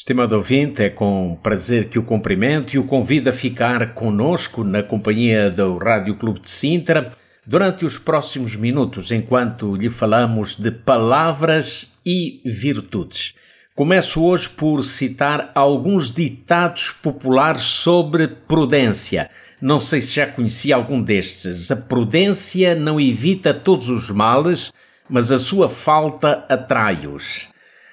Estimado 0.00 0.34
ouvinte, 0.34 0.82
é 0.82 0.88
com 0.88 1.38
prazer 1.42 1.90
que 1.90 1.98
o 1.98 2.02
cumprimento 2.02 2.72
e 2.72 2.78
o 2.78 2.84
convido 2.84 3.28
a 3.28 3.34
ficar 3.34 3.92
conosco 3.92 4.64
na 4.64 4.82
companhia 4.82 5.50
do 5.50 5.76
Rádio 5.76 6.16
Clube 6.16 6.40
de 6.40 6.48
Sintra 6.48 7.12
durante 7.46 7.84
os 7.84 7.98
próximos 7.98 8.56
minutos, 8.56 9.10
enquanto 9.10 9.76
lhe 9.76 9.90
falamos 9.90 10.56
de 10.56 10.70
palavras 10.70 11.98
e 12.04 12.40
virtudes. 12.46 13.34
Começo 13.74 14.24
hoje 14.24 14.48
por 14.48 14.82
citar 14.84 15.52
alguns 15.54 16.10
ditados 16.10 16.90
populares 16.90 17.64
sobre 17.64 18.26
prudência. 18.26 19.28
Não 19.60 19.78
sei 19.78 20.00
se 20.00 20.14
já 20.14 20.26
conhecia 20.26 20.76
algum 20.76 21.02
destes. 21.02 21.70
A 21.70 21.76
prudência 21.76 22.74
não 22.74 22.98
evita 22.98 23.52
todos 23.52 23.90
os 23.90 24.10
males, 24.10 24.72
mas 25.10 25.30
a 25.30 25.38
sua 25.38 25.68
falta 25.68 26.46
atrai-os. 26.48 27.50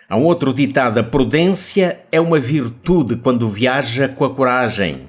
Há 0.10 0.16
um 0.16 0.24
outro 0.24 0.54
ditado: 0.54 1.00
a 1.00 1.04
prudência 1.04 2.00
é 2.12 2.20
uma 2.20 2.40
virtude 2.40 3.18
quando 3.18 3.50
viaja 3.50 4.08
com 4.08 4.24
a 4.24 4.34
coragem. 4.34 5.08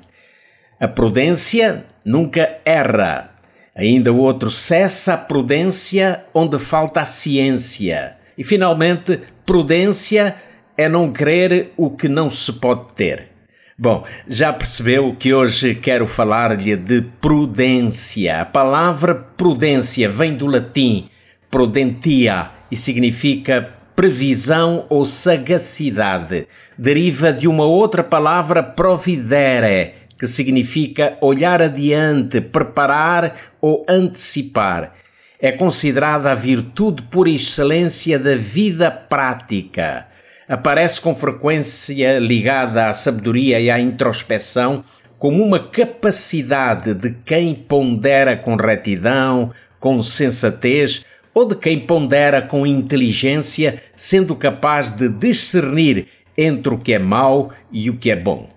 A 0.80 0.88
prudência 0.88 1.86
nunca 2.04 2.58
erra. 2.64 3.30
Ainda 3.74 4.12
o 4.12 4.18
outro: 4.18 4.50
cessa 4.50 5.14
a 5.14 5.18
prudência 5.18 6.24
onde 6.34 6.58
falta 6.58 7.00
a 7.00 7.06
ciência. 7.06 8.16
E 8.36 8.42
finalmente, 8.42 9.20
prudência 9.46 10.36
é 10.76 10.88
não 10.88 11.12
querer 11.12 11.72
o 11.76 11.90
que 11.90 12.08
não 12.08 12.28
se 12.28 12.52
pode 12.52 12.92
ter. 12.94 13.28
Bom, 13.76 14.04
já 14.26 14.52
percebeu 14.52 15.14
que 15.16 15.32
hoje 15.32 15.76
quero 15.76 16.06
falar-lhe 16.06 16.76
de 16.76 17.02
prudência. 17.20 18.40
A 18.40 18.44
palavra 18.44 19.14
prudência 19.14 20.08
vem 20.08 20.34
do 20.34 20.46
latim 20.46 21.08
prudentia 21.48 22.50
e 22.70 22.76
significa 22.76 23.77
previsão 23.98 24.86
ou 24.88 25.04
sagacidade. 25.04 26.46
Deriva 26.78 27.32
de 27.32 27.48
uma 27.48 27.64
outra 27.64 28.04
palavra 28.04 28.62
providere, 28.62 29.94
que 30.16 30.24
significa 30.24 31.18
olhar 31.20 31.60
adiante, 31.60 32.40
preparar 32.40 33.34
ou 33.60 33.84
antecipar. 33.88 34.94
É 35.40 35.50
considerada 35.50 36.30
a 36.30 36.36
virtude 36.36 37.02
por 37.10 37.26
excelência 37.26 38.20
da 38.20 38.36
vida 38.36 38.88
prática. 38.88 40.06
Aparece 40.48 41.00
com 41.00 41.12
frequência 41.16 42.20
ligada 42.20 42.86
à 42.86 42.92
sabedoria 42.92 43.58
e 43.58 43.68
à 43.68 43.80
introspeção 43.80 44.84
como 45.18 45.42
uma 45.42 45.70
capacidade 45.70 46.94
de 46.94 47.16
quem 47.24 47.52
pondera 47.52 48.36
com 48.36 48.54
retidão, 48.54 49.52
com 49.80 50.00
sensatez, 50.00 51.04
ou 51.38 51.46
de 51.46 51.54
quem 51.54 51.78
pondera 51.78 52.42
com 52.42 52.66
inteligência, 52.66 53.80
sendo 53.94 54.34
capaz 54.34 54.90
de 54.90 55.08
discernir 55.08 56.08
entre 56.36 56.74
o 56.74 56.78
que 56.78 56.92
é 56.92 56.98
mau 56.98 57.52
e 57.70 57.88
o 57.88 57.96
que 57.96 58.10
é 58.10 58.16
bom. 58.16 58.50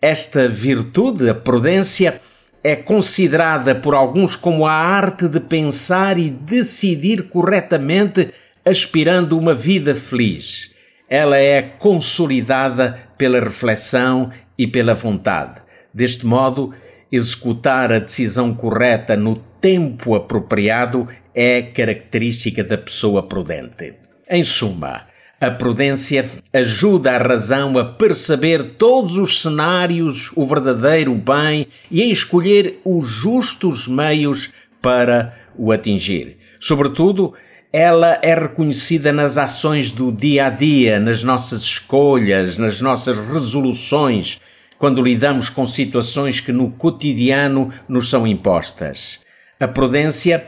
Esta 0.00 0.48
virtude, 0.48 1.28
a 1.28 1.34
prudência, 1.34 2.20
é 2.62 2.76
considerada 2.76 3.74
por 3.74 3.92
alguns 3.92 4.36
como 4.36 4.66
a 4.66 4.72
arte 4.72 5.26
de 5.26 5.40
pensar 5.40 6.16
e 6.16 6.30
decidir 6.30 7.28
corretamente, 7.28 8.30
aspirando 8.64 9.36
uma 9.36 9.52
vida 9.52 9.92
feliz. 9.92 10.70
Ela 11.08 11.38
é 11.38 11.60
consolidada 11.60 13.00
pela 13.18 13.40
reflexão 13.40 14.30
e 14.56 14.64
pela 14.64 14.94
vontade. 14.94 15.60
Deste 15.92 16.24
modo, 16.24 16.72
executar 17.10 17.92
a 17.92 17.98
decisão 17.98 18.54
correta 18.54 19.16
no 19.16 19.34
tempo 19.60 20.14
apropriado 20.14 21.08
é 21.40 21.62
característica 21.62 22.64
da 22.64 22.76
pessoa 22.76 23.22
prudente. 23.22 23.94
Em 24.28 24.42
suma, 24.42 25.02
a 25.40 25.48
prudência 25.48 26.28
ajuda 26.52 27.12
a 27.12 27.18
razão 27.18 27.78
a 27.78 27.84
perceber 27.84 28.74
todos 28.76 29.16
os 29.16 29.40
cenários, 29.40 30.32
o 30.34 30.44
verdadeiro 30.44 31.14
bem 31.14 31.68
e 31.92 32.02
a 32.02 32.06
escolher 32.06 32.80
os 32.84 33.08
justos 33.08 33.86
meios 33.86 34.50
para 34.82 35.32
o 35.56 35.70
atingir. 35.70 36.38
Sobretudo, 36.58 37.34
ela 37.72 38.18
é 38.20 38.34
reconhecida 38.34 39.12
nas 39.12 39.38
ações 39.38 39.92
do 39.92 40.10
dia 40.10 40.46
a 40.46 40.50
dia, 40.50 40.98
nas 40.98 41.22
nossas 41.22 41.62
escolhas, 41.62 42.58
nas 42.58 42.80
nossas 42.80 43.16
resoluções, 43.16 44.40
quando 44.76 45.00
lidamos 45.00 45.48
com 45.48 45.68
situações 45.68 46.40
que 46.40 46.50
no 46.50 46.72
cotidiano 46.72 47.72
nos 47.88 48.10
são 48.10 48.26
impostas. 48.26 49.20
A 49.60 49.68
prudência 49.68 50.44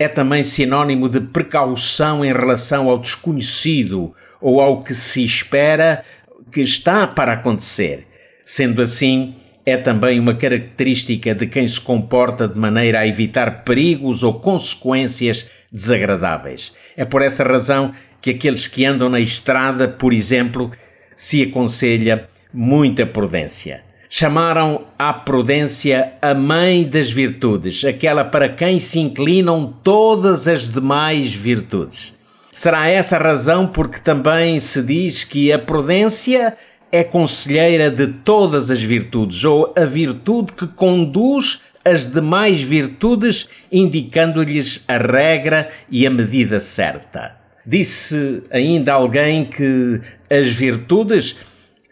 é 0.00 0.08
também 0.08 0.42
sinônimo 0.42 1.10
de 1.10 1.20
precaução 1.20 2.24
em 2.24 2.32
relação 2.32 2.88
ao 2.88 2.96
desconhecido 2.96 4.14
ou 4.40 4.58
ao 4.58 4.82
que 4.82 4.94
se 4.94 5.22
espera 5.22 6.02
que 6.50 6.62
está 6.62 7.06
para 7.06 7.34
acontecer. 7.34 8.06
Sendo 8.42 8.80
assim, 8.80 9.34
é 9.66 9.76
também 9.76 10.18
uma 10.18 10.34
característica 10.34 11.34
de 11.34 11.46
quem 11.46 11.68
se 11.68 11.78
comporta 11.78 12.48
de 12.48 12.58
maneira 12.58 13.00
a 13.00 13.06
evitar 13.06 13.62
perigos 13.62 14.22
ou 14.22 14.40
consequências 14.40 15.44
desagradáveis. 15.70 16.72
É 16.96 17.04
por 17.04 17.20
essa 17.20 17.44
razão 17.44 17.92
que 18.22 18.30
aqueles 18.30 18.66
que 18.66 18.86
andam 18.86 19.10
na 19.10 19.20
estrada, 19.20 19.86
por 19.86 20.14
exemplo, 20.14 20.72
se 21.14 21.42
aconselha 21.42 22.26
muita 22.54 23.04
prudência. 23.04 23.89
Chamaram 24.12 24.86
a 24.98 25.12
prudência 25.12 26.14
a 26.20 26.34
mãe 26.34 26.82
das 26.82 27.12
virtudes, 27.12 27.84
aquela 27.84 28.24
para 28.24 28.48
quem 28.48 28.80
se 28.80 28.98
inclinam 28.98 29.72
todas 29.84 30.48
as 30.48 30.68
demais 30.68 31.32
virtudes. 31.32 32.18
Será 32.52 32.88
essa 32.88 33.14
a 33.14 33.20
razão 33.20 33.68
porque 33.68 34.00
também 34.00 34.58
se 34.58 34.82
diz 34.82 35.22
que 35.22 35.52
a 35.52 35.60
prudência 35.60 36.56
é 36.90 37.04
conselheira 37.04 37.88
de 37.88 38.08
todas 38.08 38.68
as 38.68 38.82
virtudes, 38.82 39.44
ou 39.44 39.72
a 39.76 39.84
virtude 39.84 40.54
que 40.54 40.66
conduz 40.66 41.60
as 41.84 42.10
demais 42.10 42.60
virtudes, 42.60 43.48
indicando-lhes 43.70 44.84
a 44.88 44.98
regra 44.98 45.70
e 45.88 46.04
a 46.04 46.10
medida 46.10 46.58
certa. 46.58 47.36
Disse 47.64 48.42
ainda 48.50 48.92
alguém 48.92 49.44
que 49.44 50.00
as 50.28 50.48
virtudes 50.48 51.36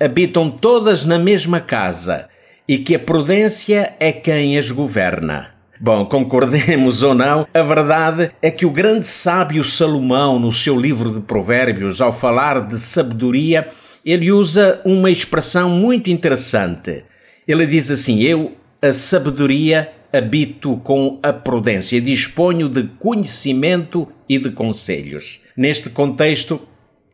habitam 0.01 0.51
todas 0.51 1.05
na 1.05 1.19
mesma 1.19 1.61
casa 1.61 2.29
e 2.67 2.79
que 2.79 2.95
a 2.95 2.99
prudência 2.99 3.95
é 3.99 4.13
quem 4.13 4.59
as 4.59 4.71
governa. 4.71 5.51
Bom, 5.81 6.05
concordemos 6.07 7.03
ou 7.05 7.15
não, 7.15 7.47
a 7.55 7.63
verdade 7.63 8.31
é 8.43 8.51
que 8.51 8.67
o 8.67 8.71
grande 8.71 9.07
sábio 9.07 9.65
Salomão, 9.65 10.39
no 10.39 10.53
seu 10.53 10.79
livro 10.79 11.13
de 11.13 11.21
Provérbios, 11.21 12.01
ao 12.01 12.13
falar 12.13 12.67
de 12.67 12.79
sabedoria, 12.79 13.69
ele 14.05 14.33
usa 14.33 14.81
uma 14.85 15.11
expressão 15.11 15.71
muito 15.71 16.11
interessante. 16.11 17.05
Ele 17.47 17.67
diz 17.67 17.91
assim: 17.91 18.23
Eu, 18.23 18.53
a 18.83 18.93
sabedoria, 18.93 19.93
habito 20.13 20.77
com 20.79 21.19
a 21.23 21.33
prudência, 21.33 22.01
disponho 22.01 22.69
de 22.69 22.85
conhecimento 22.99 24.09
e 24.29 24.39
de 24.39 24.51
conselhos. 24.51 25.41
Neste 25.57 25.91
contexto, 25.91 26.61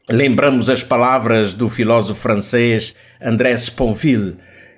Lembramos 0.09 0.69
as 0.69 0.83
palavras 0.83 1.55
do 1.55 1.67
filósofo 1.67 2.21
francês 2.21 2.95
André 3.23 3.53
Sponville. 3.57 4.37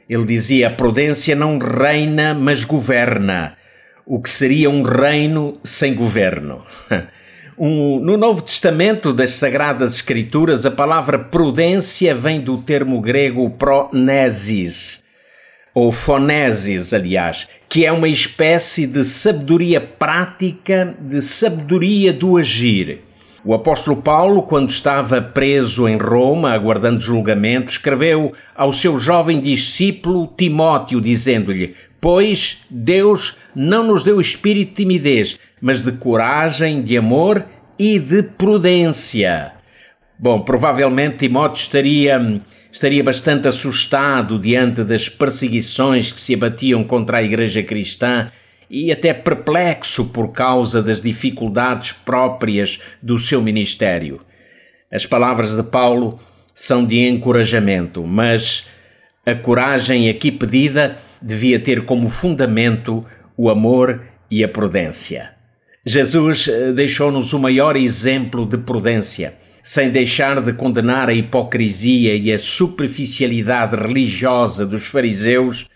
Ele 0.09 0.25
dizia: 0.25 0.69
A 0.69 0.71
prudência 0.71 1.35
não 1.35 1.59
reina, 1.59 2.33
mas 2.33 2.65
governa. 2.65 3.57
O 4.07 4.23
que 4.23 4.31
seria 4.31 4.71
um 4.71 4.83
reino 4.83 5.59
sem 5.65 5.95
governo? 5.95 6.65
Um, 7.59 8.01
no 8.01 8.19
Novo 8.19 8.43
Testamento 8.43 9.15
das 9.15 9.31
Sagradas 9.31 9.95
Escrituras, 9.95 10.67
a 10.67 10.71
palavra 10.71 11.19
prudência 11.19 12.15
vem 12.15 12.39
do 12.39 12.59
termo 12.59 13.01
grego 13.01 13.49
pronesis, 13.49 15.03
ou 15.73 15.91
fonesis, 15.91 16.93
aliás, 16.93 17.49
que 17.67 17.87
é 17.87 17.91
uma 17.91 18.09
espécie 18.09 18.87
de 18.87 19.03
sabedoria 19.05 19.81
prática, 19.81 20.95
de 21.01 21.23
sabedoria 21.23 22.13
do 22.13 22.37
agir. 22.37 23.06
O 23.49 23.55
apóstolo 23.55 24.03
Paulo, 24.03 24.43
quando 24.43 24.71
estava 24.71 25.23
preso 25.23 25.89
em 25.89 25.97
Roma, 25.97 26.51
aguardando 26.51 27.01
julgamento, 27.01 27.71
escreveu 27.71 28.33
ao 28.57 28.73
seu 28.73 28.99
jovem 28.99 29.39
discípulo 29.39 30.27
Timóteo, 30.37 31.01
dizendo-lhe: 31.01 31.77
Pois 32.01 32.65
Deus 32.69 33.39
não 33.55 33.85
nos 33.85 34.03
deu 34.03 34.21
espírito 34.21 34.71
de 34.71 34.75
timidez, 34.75 35.39
mas 35.61 35.81
de 35.81 35.93
coragem, 35.93 36.83
de 36.83 36.97
amor 36.97 37.45
e 37.79 38.01
de 38.01 38.25
prudência. 38.25 39.53
Bom, 40.19 40.41
provavelmente 40.41 41.19
Timóteo 41.19 41.63
estaria, 41.63 42.43
estaria 42.73 43.05
bastante 43.05 43.47
assustado 43.47 44.41
diante 44.41 44.83
das 44.83 45.09
perseguições 45.09 46.11
que 46.11 46.21
se 46.21 46.35
abatiam 46.35 46.83
contra 46.83 47.19
a 47.19 47.23
igreja 47.23 47.63
cristã 47.63 48.29
e 48.71 48.91
até 48.91 49.15
perplexo 49.15 50.07
por 50.07 50.33
causa 50.33 50.83
das 50.83 51.01
dificuldades 51.01 51.93
próprias 51.93 52.81
do 53.03 53.19
seu 53.19 53.41
ministério. 53.41 54.21
As 54.91 55.05
palavras 55.05 55.55
de 55.55 55.63
Paulo 55.63 56.21
são 56.55 56.85
de 56.85 57.07
encorajamento, 57.07 58.05
mas 58.07 58.67
a 59.25 59.35
coragem 59.35 60.09
aqui 60.09 60.31
pedida 60.31 60.99
devia 61.21 61.59
ter 61.59 61.85
como 61.85 62.09
fundamento 62.09 63.05
o 63.37 63.51
amor 63.51 64.03
e 64.31 64.43
a 64.43 64.49
prudência. 64.49 65.31
Jesus 65.85 66.49
eh, 66.49 66.73
deixou-nos 66.73 67.33
o 67.33 67.39
maior 67.39 67.77
exemplo 67.77 68.47
de 68.47 68.59
prudência, 68.59 69.35
sem 69.63 69.91
deixar 69.91 70.41
de 70.41 70.53
condenar 70.53 71.09
a 71.09 71.13
hipocrisia 71.13 72.17
e 72.17 72.33
a 72.33 72.39
superficialidade 72.39 73.77
religiosa 73.77 74.65
dos 74.65 74.87
fariseus, 74.87 75.69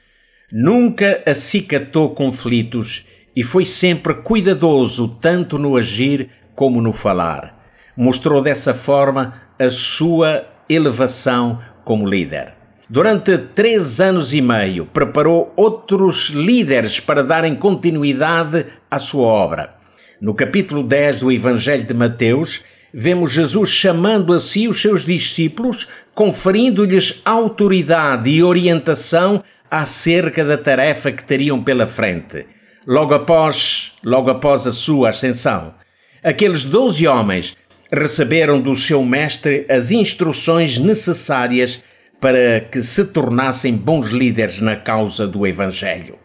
nunca 0.53 1.23
acicatou 1.27 2.11
conflitos 2.11 3.07
e 3.35 3.43
foi 3.43 3.65
sempre 3.65 4.15
cuidadoso 4.15 5.17
tanto 5.21 5.59
no 5.59 5.77
agir 5.77 6.29
como 6.55 6.81
no 6.81 6.93
falar. 6.93 7.59
Mostrou 7.97 8.43
dessa 8.43 8.75
forma 8.75 9.35
a 9.59 9.69
sua 9.69 10.47
elevação 10.69 11.61
como 11.85 12.09
líder. 12.09 12.55
Durante 12.89 13.39
três 13.39 14.01
anos 14.01 14.35
e 14.35 14.41
meio, 14.41 14.85
preparou 14.85 15.53
outros 15.57 16.31
líderes 16.31 16.99
para 16.99 17.23
darem 17.23 17.55
continuidade 17.55 18.67
à 18.91 18.99
sua 18.99 19.27
obra. 19.27 19.75
No 20.21 20.35
capítulo 20.35 20.83
10 20.83 21.21
do 21.21 21.31
Evangelho 21.31 21.85
de 21.85 21.95
Mateus, 21.95 22.65
vemos 22.93 23.31
Jesus 23.31 23.71
chamando 23.71 24.33
a 24.33 24.41
si 24.41 24.67
os 24.67 24.83
seus 24.83 25.05
discípulos, 25.05 25.87
conferindo-lhes 26.15 27.23
autoridade 27.25 28.29
e 28.29 28.43
orientação 28.43 29.43
acerca 29.71 30.45
da 30.45 30.59
tarefa 30.59 31.13
que 31.13 31.25
teriam 31.25 31.63
pela 31.63 31.87
frente. 31.87 32.47
Logo 32.87 33.15
após, 33.15 33.93
logo 34.03 34.31
após 34.31 34.67
a 34.67 34.73
sua 34.73 35.11
ascensão, 35.11 35.75
aqueles 36.23 36.65
doze 36.65 37.07
homens 37.07 37.57
receberam 37.93 38.61
do 38.61 38.75
seu 38.75 39.05
mestre 39.05 39.67
as 39.69 39.91
instruções 39.91 40.79
necessárias 40.79 41.83
para 42.21 42.61
que 42.61 42.83
se 42.83 43.05
tornassem 43.07 43.77
bons 43.77 44.09
líderes 44.09 44.61
na 44.61 44.77
causa 44.77 45.27
do 45.27 45.47
Evangelho. 45.47 46.19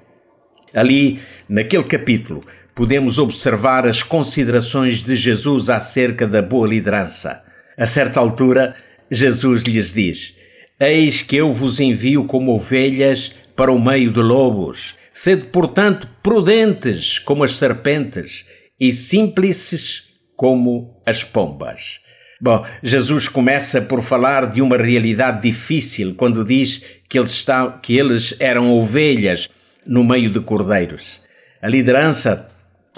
Ali, 0.74 1.22
naquele 1.48 1.86
capítulo, 1.86 2.44
podemos 2.74 3.18
observar 3.18 3.88
as 3.88 4.04
considerações 4.04 5.04
de 5.04 5.16
Jesus 5.16 5.70
acerca 5.70 6.28
da 6.28 6.42
boa 6.42 6.68
liderança. 6.68 7.42
A 7.78 7.86
certa 7.86 8.20
altura, 8.20 8.76
Jesus 9.10 9.64
lhes 9.64 9.94
diz: 9.94 10.38
Eis 10.80 11.22
que 11.22 11.38
eu 11.38 11.54
vos 11.54 11.80
envio 11.80 12.26
como 12.26 12.54
ovelhas 12.54 13.34
para 13.56 13.72
o 13.72 13.80
meio 13.80 14.12
de 14.12 14.20
lobos. 14.20 14.96
Sede, 15.14 15.46
portanto, 15.46 16.10
prudentes 16.22 17.18
como 17.18 17.46
as 17.46 17.56
serpentes 17.56 18.46
e 18.78 18.92
simples 18.92 20.10
como 20.36 21.02
as 21.06 21.24
pombas. 21.24 22.00
Bom, 22.42 22.66
Jesus 22.84 23.30
começa 23.30 23.82
por 23.82 24.02
falar 24.02 24.52
de 24.52 24.62
uma 24.62 24.76
realidade 24.76 25.42
difícil 25.42 26.14
quando 26.16 26.44
diz 26.44 26.84
que 27.08 27.18
eles, 27.18 27.32
estão, 27.32 27.80
que 27.82 27.98
eles 27.98 28.36
eram 28.42 28.74
ovelhas 28.74 29.50
no 29.88 30.04
meio 30.04 30.30
de 30.30 30.42
cordeiros. 30.42 31.22
A 31.62 31.70
liderança 31.70 32.50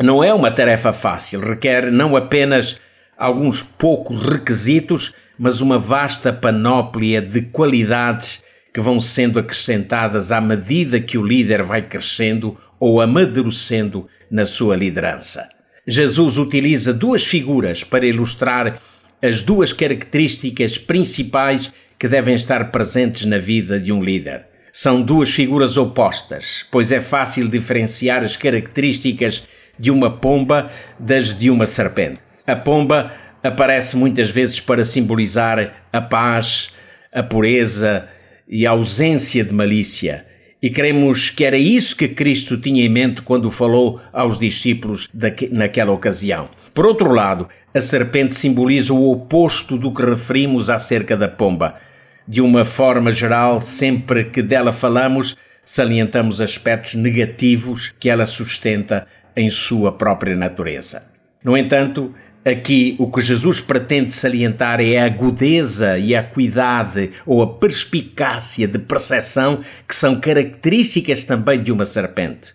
não 0.02 0.24
é 0.24 0.34
uma 0.34 0.50
tarefa 0.50 0.92
fácil, 0.92 1.42
requer 1.42 1.92
não 1.92 2.16
apenas 2.16 2.82
alguns 3.16 3.62
poucos 3.62 4.20
requisitos, 4.24 5.14
mas 5.38 5.62
uma 5.62 5.78
vasta 5.78 6.34
panóplia 6.34 7.22
de 7.22 7.42
qualidades 7.42 8.44
que 8.74 8.82
vão 8.82 9.00
sendo 9.00 9.40
acrescentadas 9.40 10.32
à 10.32 10.40
medida 10.40 11.00
que 11.00 11.18
o 11.18 11.26
líder 11.26 11.64
vai 11.64 11.82
crescendo 11.82 12.58
ou 12.80 13.02
amadurecendo 13.02 14.08
na 14.30 14.46
sua 14.46 14.76
liderança. 14.76 15.48
Jesus 15.88 16.38
utiliza 16.38 16.94
duas 16.94 17.26
figuras 17.26 17.84
para 17.84 18.06
ilustrar 18.06 18.82
as 19.22 19.42
duas 19.42 19.74
características 19.74 20.78
principais 20.78 21.74
que 21.98 22.08
devem 22.08 22.36
estar 22.36 22.72
presentes 22.72 23.26
na 23.26 23.38
vida 23.38 23.80
de 23.80 23.92
um 23.92 24.04
líder. 24.04 24.46
São 24.72 25.02
duas 25.02 25.32
figuras 25.32 25.76
opostas, 25.76 26.66
pois 26.72 26.92
é 26.92 27.02
fácil 27.02 27.48
diferenciar 27.48 28.24
as 28.24 28.36
características 28.36 29.48
de 29.80 29.90
uma 29.90 30.12
pomba 30.12 30.70
das 31.00 31.38
de 31.38 31.50
uma 31.50 31.66
serpente. 31.66 32.20
A 32.46 32.56
pomba 32.56 33.12
aparece 33.44 33.96
muitas 33.96 34.30
vezes 34.30 34.60
para 34.60 34.84
simbolizar 34.84 35.86
a 35.92 36.02
paz, 36.02 36.72
a 37.12 37.24
pureza 37.24 38.08
e 38.48 38.66
a 38.66 38.72
ausência 38.72 39.44
de 39.44 39.54
malícia. 39.54 40.26
E 40.62 40.70
cremos 40.70 41.30
que 41.30 41.46
era 41.46 41.58
isso 41.58 41.96
que 41.96 42.08
Cristo 42.08 42.58
tinha 42.58 42.84
em 42.84 42.90
mente 42.90 43.22
quando 43.22 43.52
falou 43.52 44.02
aos 44.12 44.40
discípulos 44.40 45.08
naquela 45.52 45.92
ocasião. 45.92 46.50
Por 46.74 46.86
outro 46.86 47.12
lado, 47.12 47.48
a 47.74 47.82
serpente 47.82 48.36
simboliza 48.36 48.94
o 48.94 49.12
oposto 49.12 49.78
do 49.78 49.94
que 49.94 50.04
referimos 50.04 50.70
acerca 50.70 51.16
da 51.16 51.28
pomba. 51.28 51.76
De 52.28 52.42
uma 52.42 52.66
forma 52.66 53.12
geral, 53.12 53.60
sempre 53.60 54.26
que 54.26 54.42
dela 54.42 54.74
falamos, 54.74 55.38
salientamos 55.64 56.42
aspectos 56.42 56.96
negativos 56.96 57.94
que 58.00 58.10
ela 58.10 58.26
sustenta 58.26 59.08
em 59.36 59.50
sua 59.50 59.92
própria 59.92 60.36
natureza. 60.36 61.12
No 61.44 61.56
entanto, 61.56 62.14
aqui 62.48 62.96
o 62.98 63.12
que 63.12 63.22
Jesus 63.22 63.60
pretende 63.60 64.14
salientar 64.14 64.80
é 64.80 64.98
a 64.98 65.06
agudeza 65.06 65.98
e 65.98 66.16
a 66.16 66.22
acuidade 66.22 67.12
ou 67.26 67.42
a 67.42 67.48
perspicácia 67.56 68.68
de 68.68 68.80
percepção 68.80 69.62
que 69.88 69.96
são 69.96 70.20
características 70.20 71.24
também 71.24 71.62
de 71.62 71.72
uma 71.72 71.86
serpente. 71.86 72.54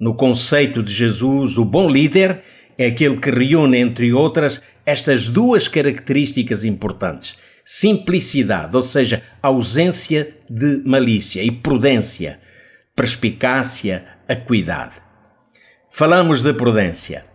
No 0.00 0.14
conceito 0.14 0.82
de 0.82 0.92
Jesus, 0.92 1.58
o 1.58 1.64
bom 1.64 1.88
líder 1.88 2.42
é 2.76 2.86
aquele 2.86 3.18
que 3.18 3.30
reúne, 3.30 3.78
entre 3.78 4.12
outras, 4.12 4.62
estas 4.84 5.28
duas 5.28 5.68
características 5.68 6.64
importantes: 6.64 7.38
simplicidade, 7.64 8.74
ou 8.74 8.82
seja, 8.82 9.22
ausência 9.42 10.34
de 10.48 10.82
malícia, 10.84 11.42
e 11.42 11.50
prudência, 11.50 12.40
perspicácia, 12.96 14.04
acuidade. 14.28 14.94
Falamos 15.90 16.42
de 16.42 16.52
prudência 16.52 17.29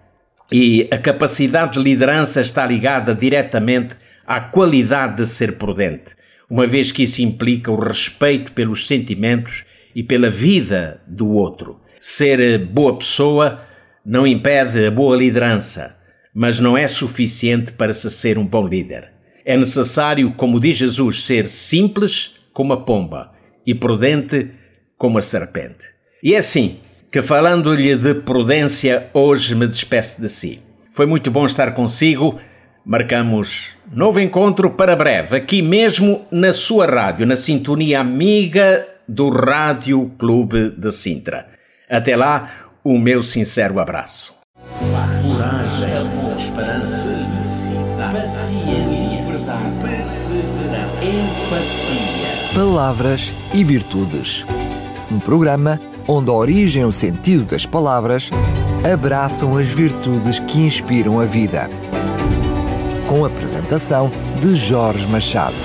e 0.52 0.88
a 0.92 0.98
capacidade 0.98 1.74
de 1.74 1.84
liderança 1.84 2.42
está 2.42 2.66
ligada 2.66 3.16
diretamente 3.16 3.96
à 4.26 4.40
qualidade 4.40 5.18
de 5.18 5.26
ser 5.26 5.58
prudente, 5.58 6.16
uma 6.50 6.68
vez 6.68 6.92
que 6.92 7.04
isso 7.04 7.22
implica 7.22 7.72
o 7.72 7.80
respeito 7.80 8.52
pelos 8.52 8.88
sentimentos 8.88 9.66
e 9.96 10.04
pela 10.04 10.30
vida 10.30 11.02
do 11.08 11.30
outro. 11.30 11.80
Ser 12.00 12.60
boa 12.66 12.98
pessoa 12.98 13.62
não 14.06 14.28
impede 14.28 14.86
a 14.86 14.92
boa 14.92 15.18
liderança, 15.18 15.98
mas 16.34 16.60
não 16.60 16.78
é 16.78 16.88
suficiente 16.88 17.72
para 17.72 17.94
se 17.94 18.12
ser 18.12 18.38
um 18.38 18.46
bom 18.46 18.68
líder. 18.68 19.12
É 19.44 19.56
necessário, 19.56 20.34
como 20.34 20.60
diz 20.60 20.78
Jesus, 20.78 21.24
ser 21.24 21.48
simples 21.48 22.36
como 22.54 22.74
a 22.74 22.78
pomba 22.78 23.32
e 23.66 23.74
prudente 23.74 24.52
como 24.98 25.18
a 25.18 25.22
serpente. 25.22 25.86
E 26.22 26.34
é 26.34 26.38
assim 26.38 26.80
que, 27.16 27.22
falando-lhe 27.22 27.96
de 27.96 28.14
prudência, 28.14 29.08
hoje 29.14 29.56
me 29.56 29.66
despeço 29.66 30.20
de 30.20 30.28
si. 30.28 30.60
Foi 30.92 31.06
muito 31.06 31.32
bom 31.32 31.46
estar 31.46 31.72
consigo. 31.74 32.38
Marcamos 32.86 33.70
novo 33.90 34.20
encontro 34.20 34.70
para 34.72 34.98
breve, 34.98 35.38
aqui 35.38 35.62
mesmo 35.62 36.26
na 36.30 36.52
sua 36.52 36.86
rádio, 36.86 37.26
na 37.26 37.38
sintonia 37.38 38.02
amiga 38.02 38.86
do 39.08 39.30
Rádio 39.30 40.12
Clube 40.20 40.72
de 40.72 40.92
Sintra. 40.92 41.46
Até 41.90 42.18
lá, 42.18 42.52
o 42.84 43.00
meu 43.00 43.24
sincero 43.24 43.80
abraço. 43.80 44.36
Coragem, 44.78 45.90
esperança, 46.38 47.12
paciência, 48.12 49.38
verdade, 49.38 49.72
perseverança, 49.82 51.06
empatia. 51.06 52.54
Palavras 52.54 53.34
e 53.54 53.64
virtudes. 53.64 54.46
Um 55.10 55.20
programa 55.20 55.80
onde 56.08 56.30
a 56.30 56.34
origem 56.34 56.82
e 56.82 56.86
o 56.86 56.92
sentido 56.92 57.44
das 57.44 57.66
palavras 57.66 58.30
abraçam 58.92 59.58
as 59.58 59.68
virtudes 59.68 60.40
que 60.40 60.60
inspiram 60.60 61.20
a 61.20 61.26
vida. 61.26 61.70
Com 63.08 63.24
a 63.24 63.28
apresentação 63.28 64.12
de 64.42 64.56
Jorge 64.56 65.08
Machado. 65.08 65.56